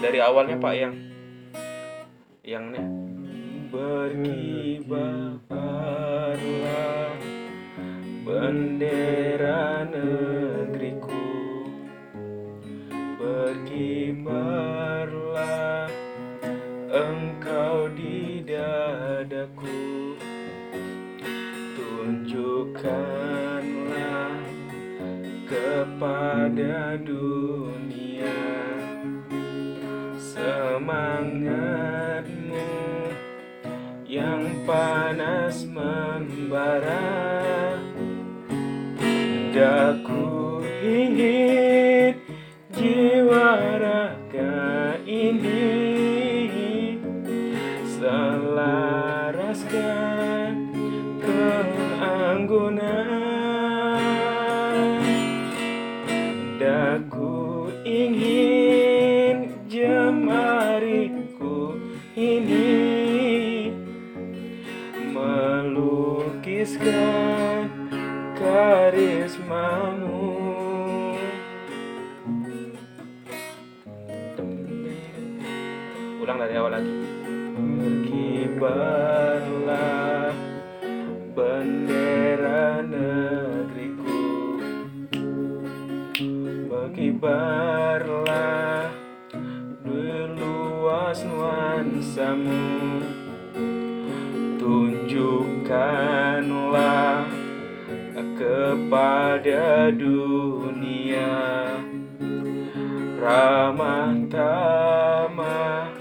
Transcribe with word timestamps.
dari 0.00 0.20
awalnya 0.20 0.60
Pak 0.60 0.74
yang 0.76 0.94
yang 2.44 2.70
nih 2.70 2.84
berkibarlah 3.72 5.16
bendera 8.22 9.88
negeriku. 9.88 11.26
Berkibarlah 13.18 14.30
engkau 16.92 17.88
di 17.96 18.44
dadaku. 18.46 20.14
Tunjukkanlah 21.74 22.86
kepada 25.50 26.94
dunia 27.02 28.05
semangatmu 30.46 32.70
yang 34.06 34.46
panas 34.62 35.66
membara. 35.66 37.18
Daku 39.50 40.62
ingin 40.86 42.14
jiwa 42.70 43.58
raga 43.82 44.94
ini 45.02 45.82
selaraskan 47.98 49.74
keanggunan. 51.18 53.10
Daku 56.62 57.66
ingin 57.82 58.45
ulang 76.26 76.42
dari 76.42 76.58
awal 76.58 76.74
lagi. 76.74 76.90
Berkibarlah 77.54 78.90
bendera 81.38 82.82
negeriku. 82.82 84.58
Berkibarlah 86.66 87.70
luas 90.34 91.22
nuansamu. 91.22 93.06
Tunjukkanlah 94.58 95.70
kepada 98.34 99.94
dunia. 99.94 101.38
Ramah 103.22 104.26
tamah 104.26 105.95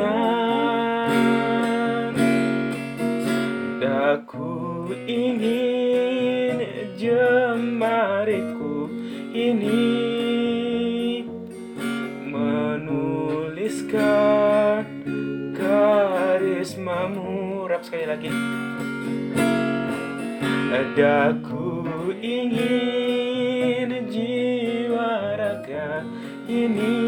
Daku 3.77 4.89
ingin 5.05 6.57
jemariku 6.97 8.89
ini 9.33 10.16
menuliskan 13.87 14.83
karismamu? 15.55 17.63
Rap 17.67 17.83
sekali 17.87 18.05
lagi. 18.05 18.29
Daku 20.97 21.85
ingin 22.19 23.89
jiwa 24.11 25.35
raga 25.39 26.03
ini. 26.51 26.99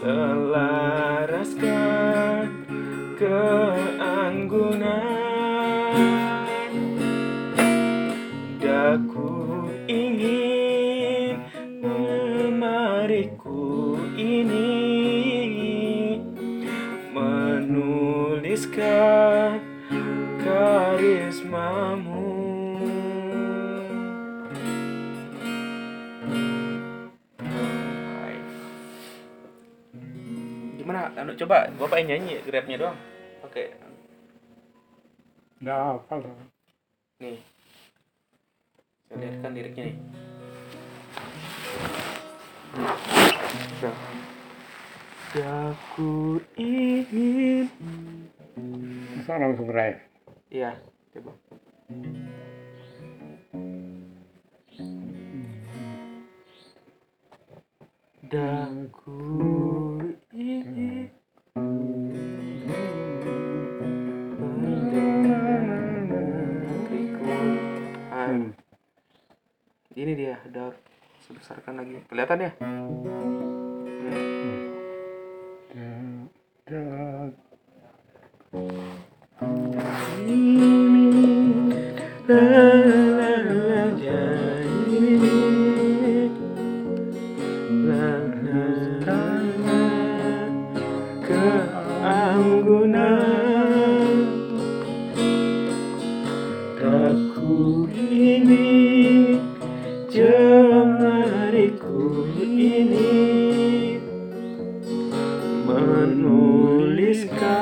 Selaraskan 0.00 1.68
keanggunan. 3.20 4.88
Daku 8.56 9.39
menuliskan 18.50 19.62
karismamu 20.42 22.26
Hai. 27.38 28.34
Gimana? 30.82 31.14
Anu 31.14 31.38
coba 31.38 31.70
Bapak 31.78 32.02
yang 32.02 32.26
nyanyi 32.26 32.42
rapnya 32.50 32.82
doang. 32.82 32.98
Oke. 33.46 33.70
Nggak 35.62 35.78
hafal. 35.78 36.26
Nih. 37.22 37.38
Saya 39.06 39.30
lihatkan 39.30 39.54
liriknya 39.54 39.94
nih. 39.94 39.96
Udah. 43.78 43.94
Daku 45.30 46.42
ingin 46.58 47.70
Masa 49.16 49.40
langsung 49.40 49.68
rai. 49.72 49.96
Iya, 50.50 50.76
coba. 51.16 51.32
Daku 58.30 59.18
ingin 60.30 61.10
negeriku. 66.70 67.32
Ah, 68.12 68.30
Hmm. 68.30 68.54
ini 69.98 70.12
dia, 70.14 70.38
udah 70.46 70.70
sebesarkan 71.26 71.80
lagi. 71.80 71.98
Kelihatan 72.06 72.44
ya? 72.44 72.50
Hmm. 72.60 73.00
Keanggunan 92.10 93.22
ini 98.10 99.38
jemariku 100.10 101.54
ini 102.34 103.14
menuliskan 105.70 107.59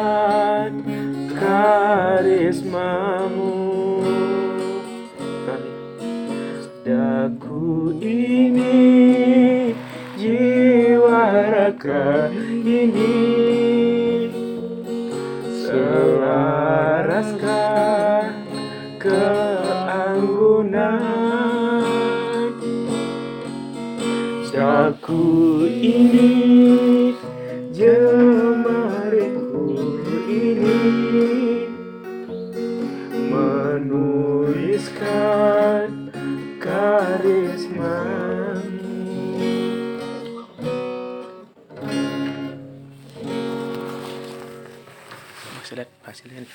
raga 11.79 12.35
ini 12.35 12.83
selaraskan 15.63 17.31
keanggunan. 18.99 20.99
Daku 24.51 25.71
ini 25.71 27.15
jemariku 27.71 28.38
fácil, 45.69 45.89
fácil, 46.03 46.47